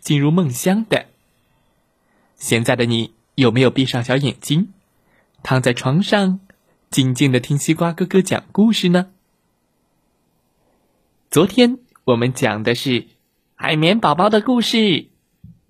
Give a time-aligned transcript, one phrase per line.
[0.00, 1.06] 进入梦乡的。
[2.36, 4.72] 现在的你有没有闭上小眼睛，
[5.42, 6.40] 躺在床上，
[6.90, 9.10] 静静的听西瓜哥哥讲故事呢？
[11.30, 13.06] 昨天我们讲的是。
[13.62, 15.08] 海绵宝宝的故事，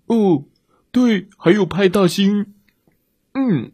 [0.07, 0.45] 哦，
[0.93, 2.55] 对，还有派大星，
[3.33, 3.73] 嗯，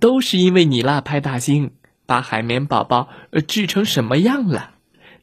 [0.00, 1.72] 都是因为你啦，派大星
[2.06, 4.76] 把海绵宝宝呃治成什么样了？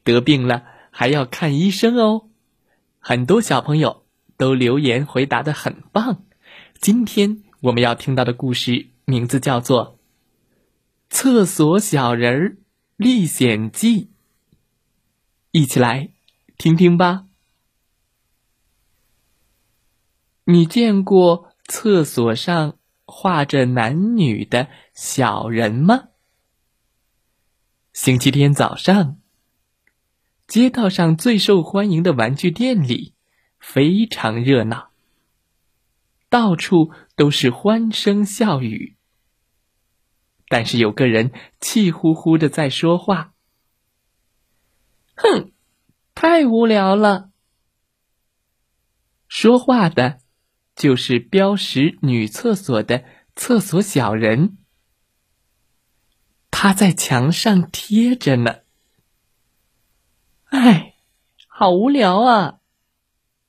[0.04, 0.62] 得病了
[0.92, 2.28] 还要看医生哦。
[3.00, 4.03] 很多小朋友
[4.36, 6.24] 都留言回答的很棒。
[6.80, 9.98] 今天我们要听到的故事名字叫做
[11.14, 12.58] 《厕所小人
[12.96, 14.04] 历险记》，
[15.50, 16.10] 一起来
[16.58, 17.26] 听听吧。
[20.44, 22.76] 你见过厕所上
[23.06, 26.08] 画着男女的小人吗？
[27.94, 29.16] 星期天早上，
[30.46, 33.13] 街道上最受欢迎的玩具店里
[33.66, 34.90] 非常热闹，
[36.28, 38.96] 到处都是欢声笑语。
[40.48, 43.32] 但是有个人气呼呼的在说话
[45.16, 45.52] ：“哼，
[46.14, 47.30] 太无聊了。”
[49.28, 50.20] 说话的。
[50.76, 53.04] 就是标识女厕所的
[53.36, 54.58] 厕所小人，
[56.50, 58.56] 他在墙上贴着呢。
[60.46, 60.96] 哎，
[61.46, 62.58] 好无聊啊！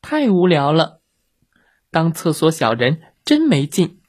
[0.07, 1.01] 太无聊了，
[1.89, 3.99] 当厕所小人真没劲。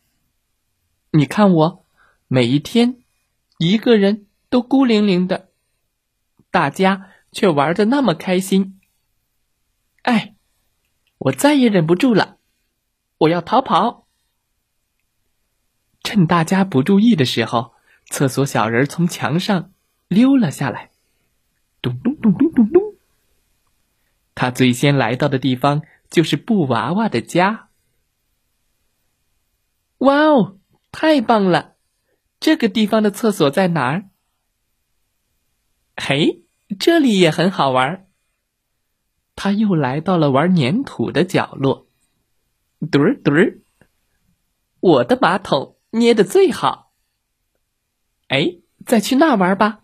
[1.13, 1.87] 你看我，
[2.29, 2.99] 每一天
[3.57, 5.49] 一个人都孤零零的，
[6.51, 8.79] 大家却玩的那么开心。
[10.03, 10.35] 哎，
[11.17, 12.37] 我再也忍不住了。
[13.21, 14.07] 我要逃跑！
[16.05, 17.73] 趁大家不注意的时候，
[18.11, 19.73] 厕所小人从墙上
[20.09, 20.91] 溜了下来。
[21.81, 22.76] 咚咚咚咚咚咚！
[24.37, 27.71] 他最先来到的地方就是布娃娃的家。
[29.99, 30.59] 哇哦，
[30.93, 31.75] 太棒了！
[32.39, 34.11] 这个地方的厕所在哪儿？
[35.97, 36.45] 嘿，
[36.79, 38.07] 这里也很好玩。
[39.35, 41.89] 他又来到了玩粘土的角落。
[42.91, 43.61] 墩儿墩儿，
[44.81, 46.93] 我的马桶捏的最好。
[48.29, 49.81] 哎，再去那玩吧。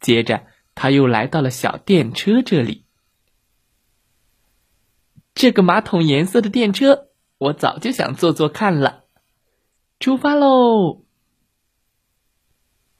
[0.00, 2.83] 接着，他又来到了小电车这里。
[5.34, 7.08] 这个马桶颜色的电车，
[7.38, 9.04] 我早就想坐坐看了。
[9.98, 11.04] 出发喽！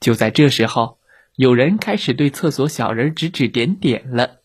[0.00, 0.98] 就在这时候，
[1.36, 4.40] 有人开始对厕所小人指指点点了。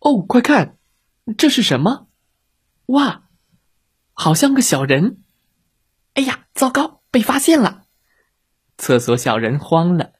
[0.00, 0.76] 哦，快看，
[1.38, 2.08] 这是什么？
[2.86, 3.28] 哇，
[4.12, 5.22] 好像个小人！
[6.14, 7.84] 哎呀，糟糕，被发现了！
[8.78, 10.12] 厕所小人慌了，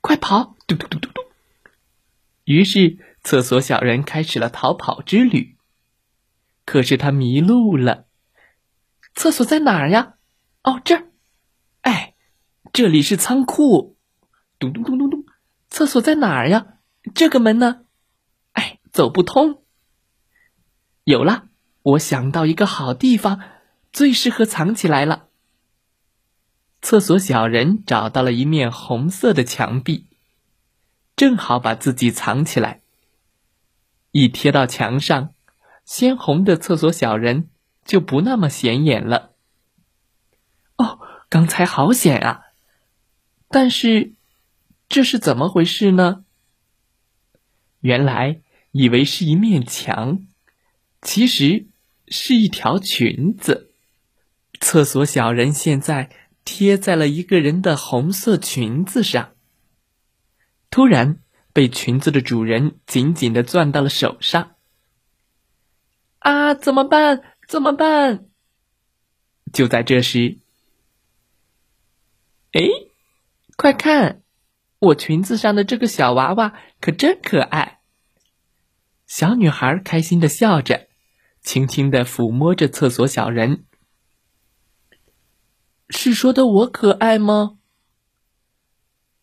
[0.00, 0.56] 快跑！
[0.66, 1.20] 嘟嘟嘟嘟嘟。
[2.44, 2.98] 于是，
[3.28, 5.58] 厕所小人开始了逃跑之旅。
[6.64, 8.06] 可是他迷路了，
[9.14, 10.14] 厕所在哪儿呀？
[10.62, 11.08] 哦，这儿！
[11.82, 12.14] 哎，
[12.72, 13.98] 这里是仓库！
[14.58, 15.26] 咚咚咚咚咚，
[15.68, 16.78] 厕所在哪儿呀？
[17.14, 17.82] 这个门呢？
[18.52, 19.62] 哎，走不通。
[21.04, 21.48] 有了！
[21.82, 23.42] 我想到一个好地方，
[23.92, 25.28] 最适合藏起来了。
[26.80, 30.06] 厕所小人找到了一面红色的墙壁，
[31.14, 32.80] 正好把自己藏起来。
[34.18, 35.32] 一贴到墙上，
[35.84, 37.48] 鲜红的厕所小人
[37.84, 39.32] 就不那么显眼了。
[40.76, 40.98] 哦，
[41.28, 42.42] 刚才好险啊！
[43.48, 44.14] 但是
[44.88, 46.24] 这是怎么回事呢？
[47.80, 48.40] 原来
[48.72, 50.26] 以为是一面墙。
[51.00, 51.66] 其实
[52.08, 53.70] 是一条裙子，
[54.60, 56.10] 厕所小人现在
[56.44, 59.30] 贴在了一个人的红色裙子上。
[60.70, 61.20] 突然，
[61.58, 64.54] 被裙子的主人紧紧的攥到了手上。
[66.20, 66.54] 啊！
[66.54, 67.34] 怎么办？
[67.48, 68.28] 怎么办？
[69.52, 70.38] 就在这时，
[72.52, 72.60] 哎，
[73.56, 74.22] 快看，
[74.78, 77.80] 我裙子上的这个小娃娃可真可爱。
[79.08, 80.86] 小女孩开心的笑着。
[81.40, 83.64] 轻轻的抚摸着厕所小人，
[85.88, 87.58] 是说的我可爱吗？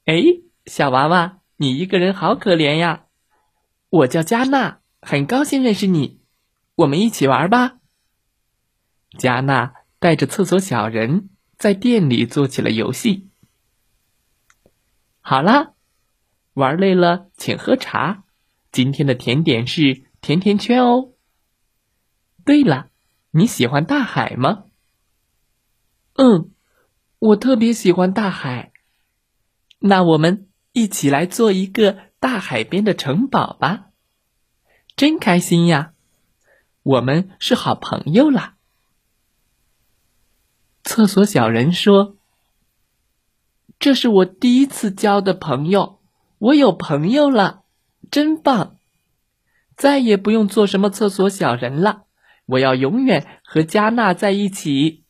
[0.03, 0.21] 哎，
[0.65, 3.05] 小娃娃，你一个人好可怜呀！
[3.89, 6.19] 我叫加纳，很高兴认识你，
[6.75, 7.77] 我们一起玩吧。
[9.17, 13.29] 加纳带着厕所小人在店里做起了游戏。
[15.21, 15.73] 好啦，
[16.53, 18.25] 玩累了请喝茶。
[18.71, 21.13] 今天的甜点是甜甜圈哦。
[22.43, 22.89] 对了，
[23.31, 24.65] 你喜欢大海吗？
[26.15, 26.51] 嗯，
[27.19, 28.73] 我特别喜欢大海。
[29.79, 33.91] 那我们一起来做一个大海边的城堡吧。
[34.97, 35.93] 真开心呀！
[36.83, 38.57] 我们是好朋友啦。
[40.83, 42.17] 厕所小人说
[43.79, 46.01] ：“这是我第一次交的朋友，
[46.39, 47.63] 我有朋友了，
[48.11, 48.77] 真棒！
[49.77, 52.03] 再也不用做什么厕所小人了，
[52.45, 55.05] 我要永远和加纳在一起。”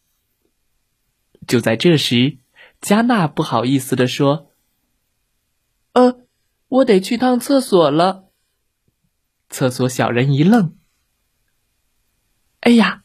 [1.48, 2.38] 就在这时，
[2.82, 4.52] 加纳不好意思的说
[5.96, 6.20] ：“呃，
[6.68, 8.26] 我得去趟厕所了。”
[9.50, 10.78] 厕所小人一愣。
[12.60, 13.04] 哎呀！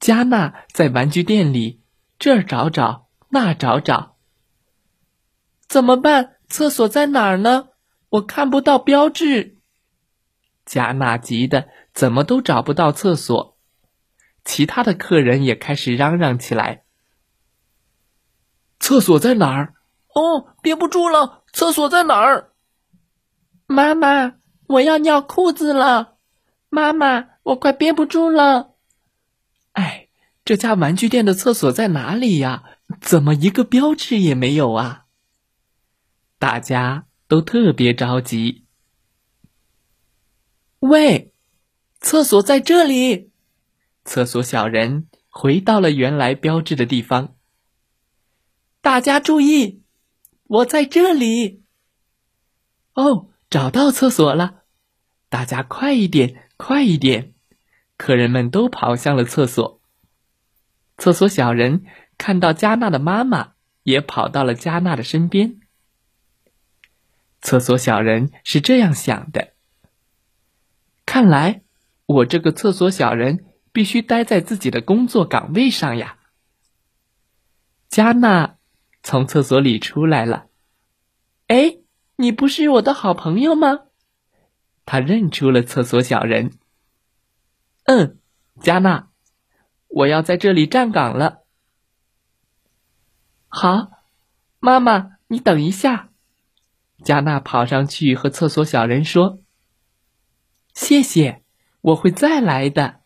[0.00, 1.82] 加纳在玩具店里
[2.18, 4.16] 这儿找找，那找找，
[5.66, 6.36] 怎么办？
[6.48, 7.68] 厕所在哪儿呢？
[8.10, 9.58] 我看不到标志。
[10.64, 13.58] 加纳急得怎么都找不到厕所，
[14.44, 16.84] 其他的客人也开始嚷嚷起来
[18.78, 19.74] ：“厕所在哪儿？
[20.14, 21.42] 哦，憋不住了！
[21.52, 22.52] 厕所在哪儿？
[23.66, 24.36] 妈妈，
[24.68, 26.16] 我要尿裤子了！
[26.68, 28.72] 妈妈。”我快憋不住了！
[29.72, 30.08] 哎，
[30.46, 32.64] 这家玩具店的厕所在哪里呀？
[33.02, 35.04] 怎么一个标志也没有啊？
[36.38, 38.64] 大家都特别着急。
[40.78, 41.34] 喂，
[42.00, 43.30] 厕所在这里！
[44.06, 47.36] 厕所小人回到了原来标志的地方。
[48.80, 49.82] 大家注意，
[50.54, 51.64] 我在这里。
[52.94, 54.62] 哦，找到厕所了！
[55.28, 57.34] 大家快一点，快一点！
[57.96, 59.80] 客人们都跑向了厕所。
[60.96, 61.84] 厕所小人
[62.18, 65.58] 看到加纳的妈妈，也跑到了加纳的身边。
[67.40, 69.54] 厕所小人是这样想的：
[71.04, 71.62] 看来
[72.06, 76.18] 我这个厕所小人必须待在自己的工作岗位上呀。
[77.88, 78.56] 加纳
[79.04, 80.46] 从厕所里出来了。
[81.46, 81.76] 哎，
[82.16, 83.82] 你不是我的好朋友吗？
[84.86, 86.58] 他认出了厕所小人。
[87.84, 88.18] 嗯，
[88.60, 89.10] 加纳，
[89.88, 91.44] 我要在这里站岗了。
[93.48, 93.90] 好，
[94.58, 96.08] 妈妈，你等一下。
[97.04, 99.42] 加纳跑上去和厕所小人说
[100.72, 101.42] ：“谢谢，
[101.82, 103.02] 我会再来的。”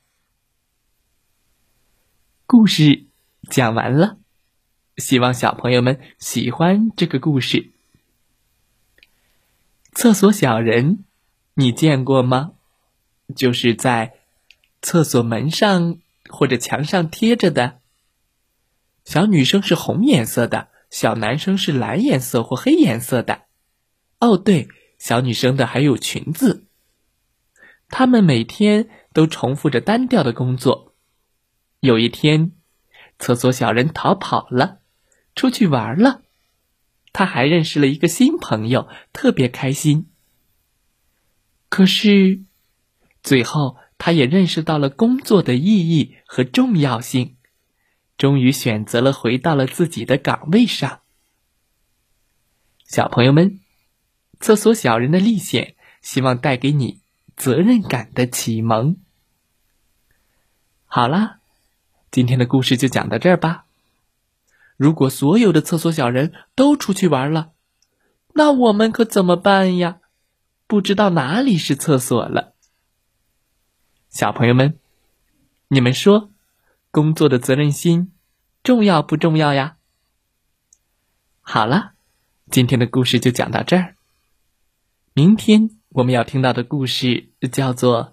[2.46, 3.08] 故事
[3.50, 4.18] 讲完了，
[4.98, 7.70] 希望小朋友们喜欢这个故事。
[9.94, 11.04] 厕所小人，
[11.54, 12.52] 你见过吗？
[13.34, 14.14] 就是在。
[14.80, 15.98] 厕所门上
[16.28, 17.80] 或者墙上贴着的，
[19.04, 23.42] 小女生是红颜色的，小男生是蓝颜色或黑颜色的。
[24.20, 26.68] 哦，对，小女生的还有裙子。
[27.88, 30.94] 他们每天都重复着单调的工作。
[31.80, 32.52] 有一天，
[33.18, 34.78] 厕所小人逃跑了，
[35.38, 36.22] 出去玩了。
[37.12, 40.10] 他还认识了一个新朋友，特别开心。
[41.68, 42.40] 可是，
[43.22, 43.78] 最后。
[44.00, 47.34] 他也认识到了工作的意义和重要性，
[48.16, 51.00] 终于选择了回到了自己的岗位上。
[52.86, 53.58] 小朋友们，
[54.38, 57.00] 厕所小人的历险，希望带给你
[57.36, 58.98] 责任感的启蒙。
[60.86, 61.40] 好啦，
[62.12, 63.64] 今天的故事就讲到这儿吧。
[64.78, 67.50] 如果所有的厕所小人都出去玩了，
[68.34, 69.98] 那我们可怎么办呀？
[70.68, 72.54] 不知道哪里是厕所了。
[74.08, 74.78] 小朋友们，
[75.66, 76.30] 你们说，
[76.92, 78.12] 工作的责任心
[78.62, 79.78] 重要不重要呀？
[81.40, 81.94] 好了，
[82.48, 83.96] 今天的故事就讲到这儿。
[85.12, 88.04] 明天我们要听到的故事叫做《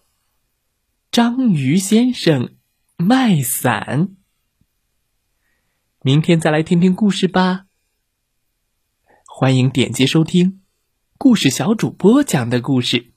[1.11, 2.55] 章鱼先生
[2.97, 4.07] 卖伞》。
[6.05, 7.65] 明天再来听听故事吧。
[9.25, 10.61] 欢迎点击收听
[11.17, 13.11] 故事小主播讲的故事。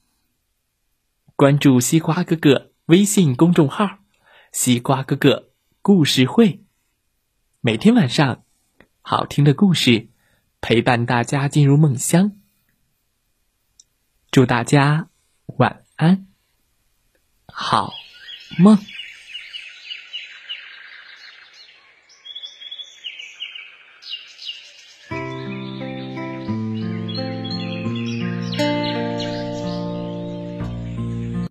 [1.35, 3.99] 关注西瓜哥哥微信公众号
[4.51, 5.51] “西瓜哥哥
[5.83, 6.63] 故事会”，
[7.61, 8.43] 每天晚上，
[9.01, 10.09] 好听的故事
[10.59, 12.39] 陪伴大家进入梦乡。
[14.31, 15.09] 祝大家
[15.57, 16.25] 晚安，
[17.45, 17.93] 好
[18.57, 18.79] 梦。